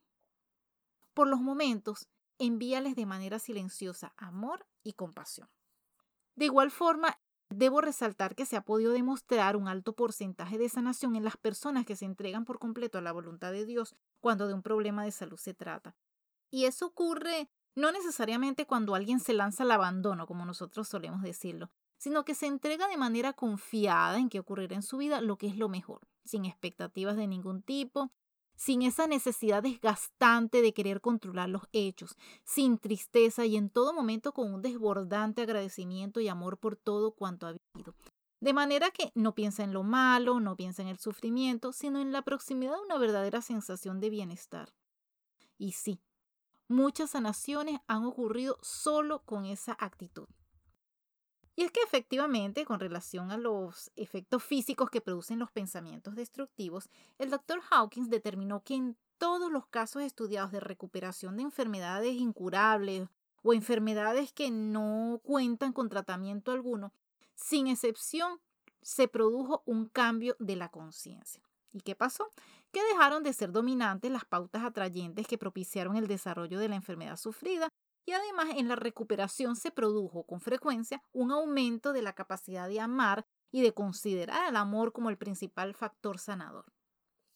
Por 1.13 1.29
los 1.29 1.39
momentos, 1.39 2.09
envíales 2.37 2.97
de 2.97 3.05
manera 3.05 3.39
silenciosa 3.39 4.13
amor 4.17 4.67
y 4.83 4.91
compasión. 4.91 5.47
De 6.35 6.45
igual 6.45 6.71
forma, 6.71 7.17
debo 7.49 7.79
resaltar 7.79 8.35
que 8.35 8.45
se 8.45 8.57
ha 8.57 8.61
podido 8.65 8.91
demostrar 8.91 9.55
un 9.55 9.69
alto 9.69 9.93
porcentaje 9.93 10.57
de 10.57 10.67
sanación 10.67 11.15
en 11.15 11.23
las 11.23 11.37
personas 11.37 11.85
que 11.85 11.95
se 11.95 12.03
entregan 12.03 12.43
por 12.43 12.59
completo 12.59 12.97
a 12.97 13.01
la 13.01 13.13
voluntad 13.13 13.53
de 13.53 13.65
Dios 13.65 13.95
cuando 14.19 14.49
de 14.49 14.53
un 14.53 14.63
problema 14.63 15.05
de 15.05 15.11
salud 15.11 15.37
se 15.37 15.53
trata. 15.53 15.95
Y 16.51 16.65
eso 16.65 16.87
ocurre 16.87 17.49
no 17.79 17.91
necesariamente 17.91 18.65
cuando 18.65 18.93
alguien 18.95 19.19
se 19.19 19.33
lanza 19.33 19.63
al 19.63 19.71
abandono, 19.71 20.27
como 20.27 20.45
nosotros 20.45 20.87
solemos 20.87 21.21
decirlo, 21.21 21.71
sino 21.97 22.23
que 22.23 22.35
se 22.35 22.47
entrega 22.47 22.87
de 22.87 22.97
manera 22.97 23.33
confiada 23.33 24.17
en 24.19 24.29
que 24.29 24.39
ocurrirá 24.39 24.75
en 24.75 24.83
su 24.83 24.97
vida 24.97 25.21
lo 25.21 25.37
que 25.37 25.47
es 25.47 25.57
lo 25.57 25.69
mejor, 25.69 26.07
sin 26.23 26.45
expectativas 26.45 27.17
de 27.17 27.27
ningún 27.27 27.61
tipo, 27.61 28.11
sin 28.55 28.81
esa 28.81 29.07
necesidad 29.07 29.63
desgastante 29.63 30.61
de 30.61 30.73
querer 30.73 30.99
controlar 30.99 31.49
los 31.49 31.63
hechos, 31.71 32.17
sin 32.43 32.77
tristeza 32.77 33.45
y 33.45 33.55
en 33.55 33.69
todo 33.69 33.93
momento 33.93 34.33
con 34.33 34.53
un 34.53 34.61
desbordante 34.61 35.43
agradecimiento 35.43 36.19
y 36.19 36.27
amor 36.27 36.57
por 36.57 36.75
todo 36.75 37.11
cuanto 37.11 37.47
ha 37.47 37.53
vivido. 37.53 37.95
De 38.41 38.53
manera 38.53 38.91
que 38.91 39.11
no 39.15 39.33
piensa 39.35 39.63
en 39.63 39.73
lo 39.73 39.83
malo, 39.83 40.39
no 40.39 40.55
piensa 40.55 40.81
en 40.81 40.89
el 40.89 40.99
sufrimiento, 40.99 41.71
sino 41.73 41.99
en 41.99 42.11
la 42.11 42.21
proximidad 42.21 42.75
de 42.75 42.85
una 42.85 42.97
verdadera 42.97 43.41
sensación 43.41 43.99
de 43.99 44.09
bienestar. 44.09 44.73
Y 45.57 45.73
sí, 45.73 46.01
muchas 46.69 47.09
sanaciones 47.09 47.81
han 47.87 48.05
ocurrido 48.05 48.57
solo 48.61 49.23
con 49.25 49.45
esa 49.45 49.75
actitud. 49.79 50.27
Y 51.55 51.63
es 51.63 51.71
que 51.73 51.81
efectivamente, 51.81 52.63
con 52.63 52.79
relación 52.79 53.31
a 53.31 53.37
los 53.37 53.91
efectos 53.97 54.41
físicos 54.41 54.89
que 54.89 55.01
producen 55.01 55.39
los 55.39 55.51
pensamientos 55.51 56.15
destructivos, 56.15 56.89
el 57.17 57.29
doctor 57.29 57.59
Hawkins 57.69 58.09
determinó 58.09 58.63
que 58.63 58.75
en 58.75 58.97
todos 59.17 59.51
los 59.51 59.67
casos 59.67 60.03
estudiados 60.03 60.53
de 60.53 60.61
recuperación 60.61 61.35
de 61.35 61.43
enfermedades 61.43 62.13
incurables 62.13 63.09
o 63.43 63.53
enfermedades 63.53 64.31
que 64.31 64.51
no 64.51 65.19
cuentan 65.21 65.73
con 65.73 65.89
tratamiento 65.89 66.53
alguno, 66.53 66.93
sin 67.35 67.67
excepción, 67.67 68.39
se 68.81 69.09
produjo 69.09 69.61
un 69.65 69.89
cambio 69.89 70.37
de 70.39 70.55
la 70.55 70.69
conciencia. 70.69 71.43
¿Y 71.73 71.81
qué 71.81 71.95
pasó? 71.95 72.31
Que 72.71 72.83
dejaron 72.83 73.23
de 73.23 73.33
ser 73.33 73.51
dominantes 73.51 74.11
las 74.11 74.25
pautas 74.25 74.63
atrayentes 74.63 75.27
que 75.27 75.37
propiciaron 75.37 75.95
el 75.95 76.07
desarrollo 76.07 76.59
de 76.59 76.69
la 76.69 76.75
enfermedad 76.75 77.17
sufrida 77.17 77.69
y 78.05 78.11
además 78.11 78.47
en 78.55 78.67
la 78.67 78.75
recuperación 78.75 79.55
se 79.55 79.71
produjo 79.71 80.23
con 80.23 80.41
frecuencia 80.41 81.03
un 81.11 81.31
aumento 81.31 81.93
de 81.93 82.01
la 82.01 82.13
capacidad 82.13 82.67
de 82.67 82.79
amar 82.79 83.25
y 83.51 83.61
de 83.61 83.73
considerar 83.73 84.45
al 84.45 84.55
amor 84.55 84.93
como 84.93 85.09
el 85.09 85.17
principal 85.17 85.73
factor 85.73 86.19
sanador. 86.19 86.65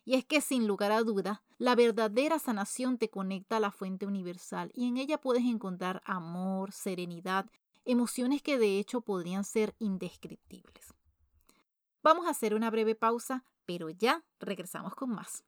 Y 0.05 0.15
es 0.15 0.25
que 0.25 0.41
sin 0.41 0.67
lugar 0.67 0.91
a 0.91 1.01
duda, 1.01 1.43
la 1.57 1.75
verdadera 1.75 2.39
sanación 2.39 2.97
te 2.97 3.09
conecta 3.09 3.57
a 3.57 3.59
la 3.59 3.71
fuente 3.71 4.05
universal 4.05 4.71
y 4.73 4.87
en 4.87 4.97
ella 4.97 5.19
puedes 5.19 5.43
encontrar 5.43 6.01
amor, 6.05 6.71
serenidad, 6.71 7.49
emociones 7.85 8.41
que 8.41 8.57
de 8.57 8.79
hecho 8.79 9.01
podrían 9.01 9.43
ser 9.43 9.75
indescriptibles. 9.79 10.93
Vamos 12.03 12.27
a 12.27 12.31
hacer 12.31 12.53
una 12.53 12.69
breve 12.69 12.95
pausa, 12.95 13.45
pero 13.65 13.89
ya 13.89 14.25
regresamos 14.37 14.93
con 14.93 15.11
más. 15.11 15.45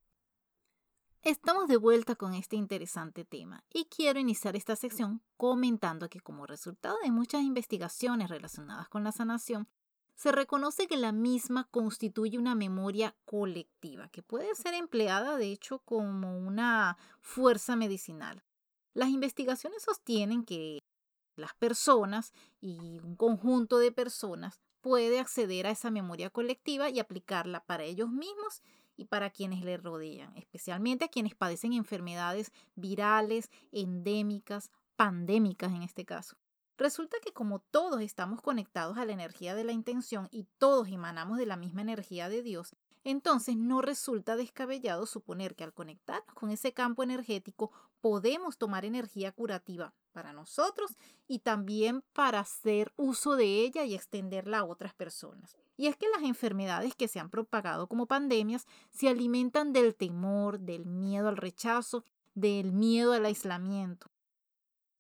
Estamos 1.22 1.70
de 1.70 1.78
vuelta 1.78 2.18
con 2.18 2.34
este 2.34 2.58
interesante 2.58 3.24
tema 3.24 3.64
y 3.74 3.86
quiero 3.86 4.20
iniciar 4.20 4.58
esta 4.58 4.76
sección 4.76 5.22
comentando 5.38 6.10
que 6.10 6.20
como 6.20 6.46
resultado 6.46 6.98
de 7.02 7.12
muchas 7.12 7.44
investigaciones 7.44 8.30
relacionadas 8.30 8.90
con 8.90 9.06
la 9.06 9.14
sanación, 9.14 9.70
se 10.16 10.32
reconoce 10.32 10.88
que 10.88 10.98
la 10.98 11.12
misma 11.12 11.68
constituye 11.72 12.38
una 12.38 12.56
memoria 12.56 13.16
colectiva 13.26 14.10
que 14.10 14.22
puede 14.22 14.54
ser 14.56 14.74
empleada 14.74 15.38
de 15.38 15.52
hecho 15.52 15.80
como 15.80 16.38
una 16.38 16.98
fuerza 17.20 17.76
medicinal. 17.76 18.44
Las 18.94 19.10
investigaciones 19.10 19.84
sostienen 19.84 20.46
que 20.46 20.80
las 21.36 21.54
personas 21.56 22.32
y 22.62 23.00
un 23.00 23.16
conjunto 23.16 23.80
de 23.80 23.92
personas 23.92 24.60
puede 24.82 25.20
acceder 25.20 25.66
a 25.66 25.72
esa 25.72 25.90
memoria 25.90 26.30
colectiva 26.30 26.90
y 26.90 27.00
aplicarla 27.00 27.66
para 27.66 27.84
ellos 27.84 28.10
mismos 28.10 28.62
y 28.96 29.06
para 29.06 29.32
quienes 29.32 29.64
le 29.64 29.78
rodean, 29.78 30.36
especialmente 30.38 31.06
a 31.06 31.08
quienes 31.08 31.34
padecen 31.34 31.74
enfermedades 31.74 32.52
virales, 32.76 33.50
endémicas, 33.72 34.70
pandémicas 34.96 35.72
en 35.72 35.82
este 35.82 36.06
caso. 36.06 36.38
Resulta 36.78 37.18
que 37.24 37.34
como 37.34 37.60
todos 37.60 38.02
estamos 38.02 38.42
conectados 38.42 38.98
a 38.98 39.06
la 39.06 39.14
energía 39.14 39.54
de 39.54 39.64
la 39.64 39.72
intención 39.72 40.28
y 40.32 40.48
todos 40.58 40.88
emanamos 40.88 41.38
de 41.38 41.46
la 41.46 41.56
misma 41.56 41.82
energía 41.82 42.30
de 42.30 42.42
Dios, 42.42 42.76
entonces 43.04 43.56
no 43.58 43.82
resulta 43.82 44.36
descabellado 44.36 45.06
suponer 45.06 45.56
que 45.56 45.64
al 45.64 45.74
conectarnos 45.74 46.34
con 46.36 46.50
ese 46.50 46.74
campo 46.74 47.04
energético 47.04 47.72
podemos 48.02 48.58
tomar 48.58 48.86
energía 48.86 49.32
curativa 49.32 49.94
para 50.14 50.34
nosotros 50.34 50.98
y 51.28 51.40
también 51.40 52.04
para 52.14 52.40
hacer 52.40 52.94
uso 52.96 53.36
de 53.36 53.62
ella 53.62 53.84
y 53.84 53.94
extenderla 53.94 54.60
a 54.60 54.66
otras 54.66 54.94
personas. 54.94 55.56
Y 55.76 55.88
es 55.88 55.98
que 55.98 56.08
las 56.10 56.24
enfermedades 56.24 56.96
que 56.96 57.08
se 57.08 57.20
han 57.20 57.30
propagado 57.30 57.88
como 57.88 58.06
pandemias 58.06 58.66
se 58.92 59.10
alimentan 59.10 59.74
del 59.74 59.96
temor, 59.96 60.60
del 60.60 60.86
miedo 60.86 61.28
al 61.28 61.38
rechazo, 61.38 62.06
del 62.36 62.72
miedo 62.72 63.14
al 63.14 63.26
aislamiento. 63.26 64.13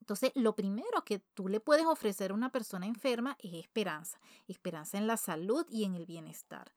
Entonces, 0.04 0.34
lo 0.36 0.54
primero 0.54 1.06
que 1.06 1.20
tú 1.34 1.48
le 1.48 1.62
puedes 1.62 1.86
ofrecer 1.86 2.32
a 2.32 2.34
una 2.34 2.52
persona 2.52 2.88
enferma 2.88 3.38
es 3.40 3.54
esperanza, 3.54 4.20
esperanza 4.50 4.98
en 4.98 5.08
la 5.08 5.16
salud 5.16 5.66
y 5.70 5.86
en 5.86 5.96
el 5.96 6.06
bienestar. 6.06 6.74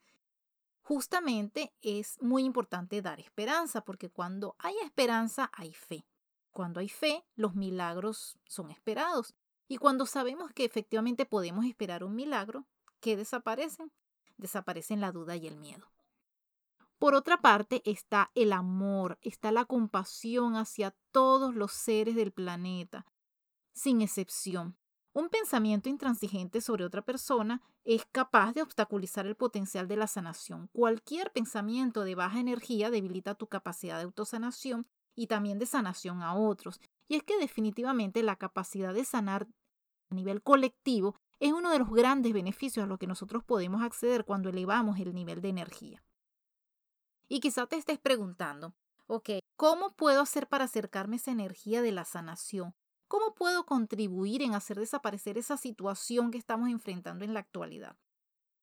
Justamente 0.83 1.75
es 1.83 2.23
muy 2.23 2.45
importante 2.45 3.03
dar 3.03 3.19
esperanza, 3.19 3.81
porque 3.81 4.11
cuando 4.11 4.55
hay 4.61 4.77
esperanza 4.85 5.51
hay 5.55 5.73
fe. 5.73 6.07
Cuando 6.53 6.79
hay 6.79 6.89
fe, 6.89 7.25
los 7.35 7.57
milagros 7.57 8.39
son 8.47 8.71
esperados. 8.71 9.35
Y 9.67 9.79
cuando 9.79 10.07
sabemos 10.07 10.53
que 10.53 10.65
efectivamente 10.65 11.27
podemos 11.27 11.65
esperar 11.65 12.05
un 12.05 12.15
milagro, 12.15 12.65
¿qué 13.01 13.17
desaparecen? 13.17 13.91
Desaparecen 14.37 15.01
la 15.01 15.11
duda 15.11 15.35
y 15.35 15.49
el 15.49 15.57
miedo. 15.57 15.91
Por 17.01 17.17
otra 17.17 17.39
parte 17.39 17.83
está 17.85 18.31
el 18.37 18.53
amor, 18.53 19.19
está 19.21 19.51
la 19.51 19.65
compasión 19.65 20.55
hacia 20.55 20.95
todos 21.11 21.57
los 21.57 21.73
seres 21.73 22.15
del 22.15 22.31
planeta, 22.31 23.05
sin 23.77 24.01
excepción. 24.01 24.77
Un 25.13 25.29
pensamiento 25.29 25.89
intransigente 25.89 26.61
sobre 26.61 26.85
otra 26.85 27.03
persona 27.03 27.63
es 27.85 28.05
capaz 28.11 28.53
de 28.53 28.63
obstaculizar 28.63 29.27
el 29.27 29.37
potencial 29.37 29.87
de 29.87 29.97
la 29.97 30.07
sanación. 30.07 30.69
Cualquier 30.73 31.31
pensamiento 31.31 32.05
de 32.05 32.15
baja 32.15 32.41
energía 32.41 32.91
debilita 32.91 33.35
tu 33.35 33.47
capacidad 33.47 33.99
de 33.99 34.05
autosanación 34.05 34.87
y 35.15 35.27
también 35.29 35.59
de 35.59 35.67
sanación 35.67 36.23
a 36.23 36.35
otros. 36.35 36.81
Y 37.09 37.17
es 37.17 37.23
que 37.23 37.39
definitivamente 37.39 38.23
la 38.23 38.37
capacidad 38.37 38.93
de 38.93 39.05
sanar 39.05 39.47
a 40.11 40.15
nivel 40.15 40.43
colectivo 40.43 41.15
es 41.39 41.53
uno 41.53 41.71
de 41.71 41.79
los 41.79 41.91
grandes 41.91 42.33
beneficios 42.33 42.85
a 42.85 42.87
los 42.87 42.99
que 42.99 43.07
nosotros 43.07 43.45
podemos 43.45 43.83
acceder 43.83 44.25
cuando 44.25 44.49
elevamos 44.49 44.99
el 44.99 45.15
nivel 45.15 45.41
de 45.41 45.51
energía. 45.51 46.03
Y 47.29 47.41
quizá 47.41 47.67
te 47.67 47.77
estés 47.77 47.99
preguntando, 47.99 48.75
Ok, 49.07 49.31
¿cómo 49.57 49.95
puedo 49.95 50.21
hacer 50.21 50.49
para 50.49 50.65
acercarme 50.65 51.17
a 51.17 51.19
esa 51.19 51.31
energía 51.31 51.81
de 51.81 51.93
la 51.93 52.05
sanación? 52.05 52.75
¿Cómo 53.09 53.35
puedo 53.35 53.67
contribuir 53.67 54.43
en 54.43 54.55
hacer 54.55 54.79
desaparecer 54.79 55.39
esa 55.39 55.57
situación 55.57 56.31
que 56.31 56.39
estamos 56.39 56.69
enfrentando 56.69 57.25
en 57.25 57.35
la 57.35 57.41
actualidad? 57.41 57.97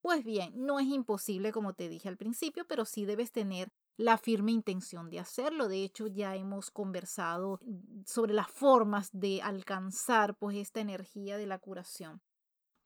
Pues 0.01 0.25
bien, 0.25 0.51
no 0.65 0.81
es 0.81 0.87
imposible 0.87 1.53
como 1.53 1.73
te 1.73 1.87
dije 1.87 2.09
al 2.09 2.17
principio, 2.17 2.65
pero 2.67 2.83
sí 2.83 3.05
debes 3.05 3.31
tener 3.31 3.69
la 3.95 4.17
firme 4.17 4.51
intención 4.51 5.09
de 5.09 5.19
hacerlo. 5.19 5.69
De 5.69 5.81
hecho, 5.81 6.07
ya 6.07 6.35
hemos 6.35 6.71
conversado 6.71 7.61
sobre 8.05 8.33
las 8.33 8.51
formas 8.51 9.09
de 9.13 9.41
alcanzar 9.41 10.35
pues 10.35 10.57
esta 10.57 10.81
energía 10.81 11.37
de 11.37 11.47
la 11.47 11.57
curación. 11.57 12.21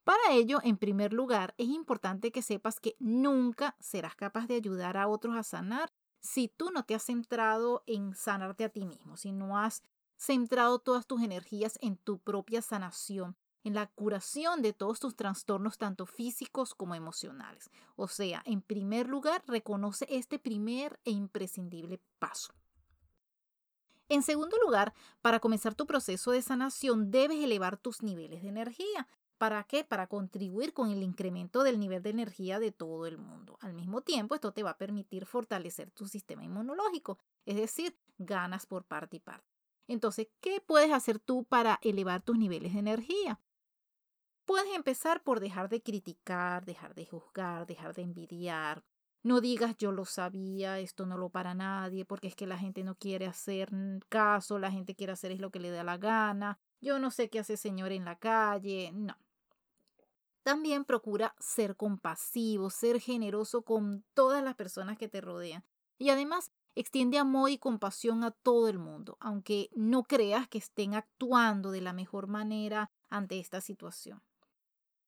Para 0.04 0.32
ello, 0.32 0.60
en 0.62 0.78
primer 0.78 1.12
lugar, 1.12 1.54
es 1.58 1.68
importante 1.68 2.30
que 2.30 2.40
sepas 2.40 2.78
que 2.78 2.94
nunca 3.00 3.76
serás 3.80 4.14
capaz 4.14 4.46
de 4.46 4.54
ayudar 4.54 4.96
a 4.96 5.08
otros 5.08 5.36
a 5.36 5.42
sanar 5.42 5.90
si 6.20 6.48
tú 6.48 6.70
no 6.70 6.84
te 6.84 6.94
has 6.94 7.02
centrado 7.02 7.82
en 7.86 8.14
sanarte 8.14 8.64
a 8.64 8.68
ti 8.68 8.86
mismo, 8.86 9.16
si 9.16 9.32
no 9.32 9.58
has 9.58 9.82
centrado 10.18 10.80
todas 10.80 11.06
tus 11.06 11.22
energías 11.22 11.78
en 11.80 11.96
tu 11.96 12.18
propia 12.18 12.60
sanación, 12.60 13.36
en 13.64 13.74
la 13.74 13.86
curación 13.86 14.62
de 14.62 14.72
todos 14.72 15.00
tus 15.00 15.16
trastornos, 15.16 15.78
tanto 15.78 16.06
físicos 16.06 16.74
como 16.74 16.94
emocionales. 16.94 17.70
O 17.96 18.08
sea, 18.08 18.42
en 18.44 18.60
primer 18.60 19.08
lugar, 19.08 19.42
reconoce 19.46 20.06
este 20.10 20.38
primer 20.38 21.00
e 21.04 21.12
imprescindible 21.12 22.00
paso. 22.18 22.52
En 24.08 24.22
segundo 24.22 24.56
lugar, 24.64 24.94
para 25.20 25.38
comenzar 25.38 25.74
tu 25.74 25.86
proceso 25.86 26.30
de 26.30 26.42
sanación, 26.42 27.10
debes 27.10 27.44
elevar 27.44 27.76
tus 27.76 28.02
niveles 28.02 28.42
de 28.42 28.48
energía. 28.48 29.06
¿Para 29.36 29.62
qué? 29.64 29.84
Para 29.84 30.08
contribuir 30.08 30.72
con 30.72 30.90
el 30.90 31.02
incremento 31.02 31.62
del 31.62 31.78
nivel 31.78 32.02
de 32.02 32.10
energía 32.10 32.58
de 32.58 32.72
todo 32.72 33.06
el 33.06 33.18
mundo. 33.18 33.58
Al 33.60 33.74
mismo 33.74 34.00
tiempo, 34.00 34.34
esto 34.34 34.52
te 34.52 34.62
va 34.62 34.70
a 34.70 34.78
permitir 34.78 35.26
fortalecer 35.26 35.90
tu 35.90 36.06
sistema 36.06 36.42
inmunológico, 36.42 37.18
es 37.44 37.56
decir, 37.56 37.96
ganas 38.16 38.66
por 38.66 38.84
parte 38.84 39.18
y 39.18 39.20
parte. 39.20 39.57
Entonces, 39.88 40.28
¿qué 40.40 40.60
puedes 40.60 40.92
hacer 40.92 41.18
tú 41.18 41.44
para 41.44 41.80
elevar 41.82 42.22
tus 42.22 42.38
niveles 42.38 42.74
de 42.74 42.78
energía? 42.78 43.40
Puedes 44.44 44.72
empezar 44.74 45.22
por 45.22 45.40
dejar 45.40 45.68
de 45.68 45.82
criticar, 45.82 46.64
dejar 46.64 46.94
de 46.94 47.06
juzgar, 47.06 47.66
dejar 47.66 47.94
de 47.94 48.02
envidiar. 48.02 48.84
No 49.22 49.40
digas 49.40 49.76
yo 49.78 49.90
lo 49.90 50.04
sabía, 50.04 50.78
esto 50.78 51.04
no 51.04 51.18
lo 51.18 51.30
para 51.30 51.54
nadie, 51.54 52.04
porque 52.04 52.28
es 52.28 52.36
que 52.36 52.46
la 52.46 52.56
gente 52.56 52.84
no 52.84 52.94
quiere 52.94 53.26
hacer 53.26 53.70
caso, 54.08 54.58
la 54.58 54.70
gente 54.70 54.94
quiere 54.94 55.12
hacer 55.12 55.32
es 55.32 55.40
lo 55.40 55.50
que 55.50 55.58
le 55.58 55.70
da 55.70 55.82
la 55.82 55.98
gana. 55.98 56.58
Yo 56.80 56.98
no 56.98 57.10
sé 57.10 57.28
qué 57.28 57.40
hace 57.40 57.56
señor 57.56 57.92
en 57.92 58.04
la 58.04 58.18
calle. 58.18 58.92
No. 58.94 59.16
También 60.42 60.84
procura 60.84 61.34
ser 61.40 61.76
compasivo, 61.76 62.70
ser 62.70 63.00
generoso 63.00 63.62
con 63.62 64.04
todas 64.14 64.42
las 64.42 64.54
personas 64.54 64.96
que 64.96 65.08
te 65.08 65.20
rodean. 65.20 65.64
Y 65.98 66.10
además, 66.10 66.52
extiende 66.80 67.18
amor 67.18 67.50
y 67.50 67.58
compasión 67.58 68.24
a 68.24 68.30
todo 68.30 68.68
el 68.68 68.78
mundo, 68.78 69.16
aunque 69.20 69.70
no 69.74 70.04
creas 70.04 70.48
que 70.48 70.58
estén 70.58 70.94
actuando 70.94 71.70
de 71.70 71.80
la 71.80 71.92
mejor 71.92 72.26
manera 72.26 72.90
ante 73.10 73.38
esta 73.38 73.60
situación. 73.60 74.22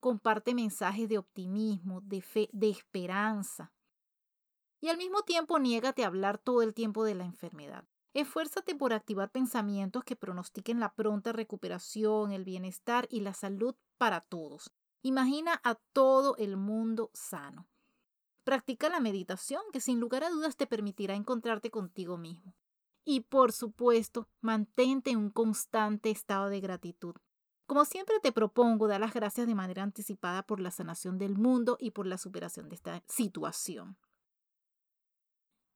Comparte 0.00 0.55
mensajes 0.55 1.09
de 1.09 1.19
optimismo, 1.19 2.00
de 2.00 2.23
fe, 2.23 2.49
de 2.53 2.71
esperanza. 2.71 3.73
Y 4.81 4.89
al 4.89 4.97
mismo 4.97 5.23
tiempo 5.23 5.59
niégate 5.59 6.05
a 6.05 6.07
hablar 6.07 6.39
todo 6.39 6.62
el 6.62 6.75
tiempo 6.75 7.05
de 7.05 7.15
la 7.15 7.25
enfermedad. 7.25 7.85
Esfuérzate 8.15 8.75
por 8.75 8.93
activar 8.93 9.31
pensamientos 9.31 10.05
que 10.05 10.17
pronostiquen 10.17 10.81
la 10.81 10.95
pronta 10.95 11.33
recuperación, 11.33 12.33
el 12.33 12.45
bienestar 12.45 13.07
y 13.11 13.21
la 13.21 13.35
salud 13.35 13.77
para 13.99 14.23
todos, 14.23 14.73
Imagina 15.03 15.59
a 15.65 15.77
todo 15.95 16.37
el 16.37 16.59
mundo 16.59 17.11
sano. 17.15 17.67
Practica 18.45 18.89
la 18.89 19.01
meditación 19.01 19.63
que 19.73 19.81
sin 19.81 20.01
lugar 20.01 20.25
a 20.25 20.31
dudas 20.31 20.57
te 20.57 20.67
permitirá 20.67 21.15
encontrarte 21.15 21.71
contigo 21.71 22.17
mismo. 22.17 22.55
Y 23.05 23.21
por 23.21 23.53
supuesto, 23.53 24.29
mantente 24.41 25.11
en 25.11 25.19
un 25.19 25.31
constante 25.31 26.11
estado 26.11 26.49
de 26.49 26.61
gratitud. 26.61 27.15
Como 27.67 27.85
siempre 27.85 28.19
te 28.21 28.33
propongo 28.33 28.89
dar 28.89 29.00
las 29.00 29.15
gracias 29.15 29.47
de 29.47 29.55
manera 29.55 29.83
anticipada 29.83 30.43
por 30.43 30.61
la 30.61 30.71
sanación 30.71 31.19
del 31.19 31.37
mundo 31.37 31.76
y 31.79 31.93
por 31.93 32.07
la 32.07 32.19
superación 32.19 32.69
de 32.69 32.75
esta 32.75 33.03
situación. 33.07 33.97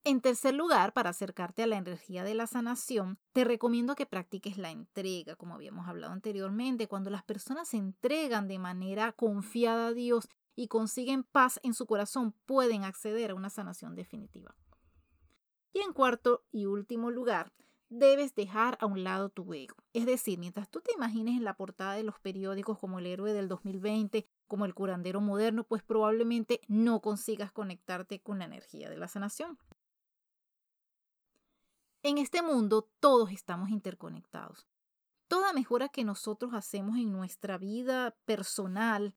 En 0.06 0.20
tercer 0.20 0.54
lugar, 0.54 0.92
para 0.92 1.10
acercarte 1.10 1.62
a 1.62 1.66
la 1.66 1.76
energía 1.78 2.24
de 2.24 2.34
la 2.34 2.46
sanación, 2.46 3.18
te 3.32 3.42
recomiendo 3.42 3.94
que 3.94 4.04
practiques 4.04 4.58
la 4.58 4.70
entrega, 4.70 5.34
como 5.34 5.54
habíamos 5.54 5.88
hablado 5.88 6.12
anteriormente, 6.12 6.88
cuando 6.88 7.08
las 7.08 7.22
personas 7.22 7.68
se 7.68 7.78
entregan 7.78 8.46
de 8.46 8.58
manera 8.58 9.12
confiada 9.12 9.86
a 9.86 9.92
Dios 9.94 10.28
y 10.54 10.68
consiguen 10.68 11.24
paz 11.24 11.60
en 11.62 11.74
su 11.74 11.86
corazón, 11.86 12.34
pueden 12.46 12.84
acceder 12.84 13.30
a 13.30 13.34
una 13.34 13.50
sanación 13.50 13.94
definitiva. 13.94 14.54
Y 15.72 15.80
en 15.80 15.92
cuarto 15.92 16.44
y 16.52 16.66
último 16.66 17.10
lugar, 17.10 17.52
debes 17.88 18.34
dejar 18.34 18.76
a 18.80 18.86
un 18.86 19.04
lado 19.04 19.28
tu 19.28 19.52
ego. 19.54 19.76
Es 19.92 20.06
decir, 20.06 20.38
mientras 20.38 20.68
tú 20.68 20.80
te 20.80 20.92
imagines 20.92 21.36
en 21.36 21.44
la 21.44 21.56
portada 21.56 21.94
de 21.94 22.02
los 22.02 22.18
periódicos 22.18 22.78
como 22.78 22.98
el 22.98 23.06
héroe 23.06 23.32
del 23.32 23.48
2020, 23.48 24.26
como 24.46 24.64
el 24.64 24.74
curandero 24.74 25.20
moderno, 25.20 25.64
pues 25.64 25.82
probablemente 25.82 26.60
no 26.68 27.00
consigas 27.00 27.52
conectarte 27.52 28.20
con 28.20 28.38
la 28.38 28.44
energía 28.46 28.88
de 28.90 28.96
la 28.96 29.08
sanación. 29.08 29.58
En 32.02 32.18
este 32.18 32.42
mundo 32.42 32.90
todos 33.00 33.30
estamos 33.30 33.70
interconectados. 33.70 34.66
Toda 35.26 35.52
mejora 35.52 35.88
que 35.88 36.04
nosotros 36.04 36.52
hacemos 36.52 36.98
en 36.98 37.12
nuestra 37.12 37.56
vida 37.56 38.14
personal 38.26 39.14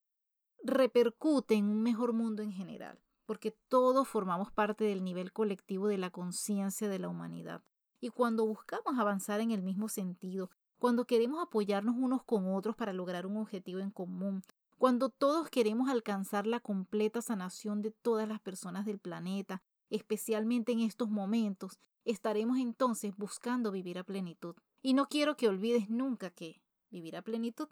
repercute 0.68 1.56
en 1.56 1.66
un 1.66 1.82
mejor 1.82 2.14
mundo 2.14 2.44
en 2.44 2.52
general, 2.52 3.00
porque 3.26 3.52
todos 3.68 4.08
formamos 4.08 4.52
parte 4.52 4.84
del 4.84 5.04
nivel 5.04 5.34
colectivo 5.34 5.88
de 5.88 5.98
la 5.98 6.12
conciencia 6.12 6.90
de 6.90 7.00
la 7.00 7.10
humanidad. 7.10 7.64
Y 8.00 8.10
cuando 8.10 8.46
buscamos 8.46 9.00
avanzar 9.00 9.42
en 9.42 9.52
el 9.52 9.64
mismo 9.64 9.90
sentido, 9.90 10.52
cuando 10.78 11.06
queremos 11.06 11.42
apoyarnos 11.42 11.96
unos 11.98 12.24
con 12.24 12.54
otros 12.54 12.76
para 12.76 12.94
lograr 12.94 13.26
un 13.26 13.38
objetivo 13.38 13.80
en 13.80 13.90
común, 13.90 14.44
cuando 14.78 15.10
todos 15.10 15.50
queremos 15.50 15.90
alcanzar 15.90 16.46
la 16.46 16.60
completa 16.60 17.22
sanación 17.22 17.82
de 17.82 17.92
todas 17.92 18.28
las 18.28 18.40
personas 18.40 18.86
del 18.86 19.00
planeta, 19.00 19.64
especialmente 19.90 20.72
en 20.72 20.82
estos 20.82 21.10
momentos, 21.10 21.80
estaremos 22.06 22.60
entonces 22.60 23.16
buscando 23.18 23.72
vivir 23.72 23.98
a 23.98 24.04
plenitud. 24.04 24.56
Y 24.84 24.94
no 24.94 25.08
quiero 25.08 25.36
que 25.36 25.48
olvides 25.48 25.90
nunca 25.90 26.30
que 26.30 26.62
vivir 26.92 27.18
a 27.18 27.24
plenitud 27.24 27.68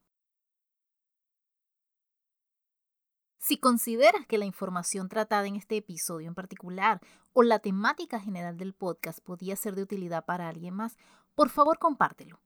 Si 3.48 3.56
consideras 3.56 4.26
que 4.26 4.36
la 4.36 4.44
información 4.44 5.08
tratada 5.08 5.46
en 5.46 5.56
este 5.56 5.78
episodio 5.78 6.28
en 6.28 6.34
particular 6.34 7.00
o 7.32 7.42
la 7.42 7.60
temática 7.60 8.20
general 8.20 8.58
del 8.58 8.74
podcast 8.74 9.20
podía 9.20 9.56
ser 9.56 9.74
de 9.74 9.80
utilidad 9.80 10.26
para 10.26 10.50
alguien 10.50 10.74
más, 10.74 10.98
por 11.34 11.48
favor 11.48 11.78
compártelo. 11.78 12.42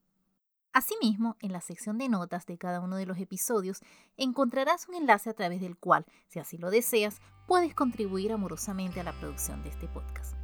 Asimismo, 0.72 1.36
en 1.40 1.50
la 1.50 1.60
sección 1.60 1.98
de 1.98 2.08
notas 2.08 2.46
de 2.46 2.56
cada 2.56 2.78
uno 2.78 2.94
de 2.94 3.06
los 3.06 3.18
episodios 3.18 3.80
encontrarás 4.16 4.86
un 4.88 4.94
enlace 4.94 5.28
a 5.28 5.34
través 5.34 5.60
del 5.60 5.76
cual, 5.76 6.06
si 6.28 6.38
así 6.38 6.56
lo 6.56 6.70
deseas, 6.70 7.18
puedes 7.48 7.74
contribuir 7.74 8.30
amorosamente 8.30 9.00
a 9.00 9.02
la 9.02 9.12
producción 9.18 9.60
de 9.64 9.70
este 9.70 9.88
podcast. 9.88 10.36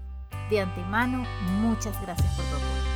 De 0.51 0.61
antemano, 0.61 1.25
muchas 1.61 2.03
gracias 2.03 2.35
por 2.35 2.44
tu 2.47 2.57
apoyo. 2.57 2.88